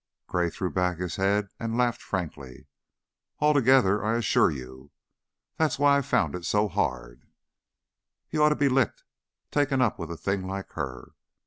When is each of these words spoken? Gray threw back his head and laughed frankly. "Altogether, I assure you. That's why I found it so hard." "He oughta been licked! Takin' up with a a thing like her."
Gray 0.25 0.49
threw 0.49 0.71
back 0.71 0.97
his 0.97 1.17
head 1.17 1.49
and 1.59 1.77
laughed 1.77 2.01
frankly. 2.01 2.65
"Altogether, 3.37 4.03
I 4.03 4.15
assure 4.15 4.49
you. 4.49 4.89
That's 5.57 5.77
why 5.77 5.95
I 5.95 6.01
found 6.01 6.33
it 6.33 6.43
so 6.43 6.67
hard." 6.69 7.27
"He 8.27 8.39
oughta 8.39 8.55
been 8.55 8.73
licked! 8.73 9.03
Takin' 9.51 9.79
up 9.79 9.99
with 9.99 10.09
a 10.09 10.13
a 10.13 10.17
thing 10.17 10.47
like 10.47 10.71
her." 10.71 11.11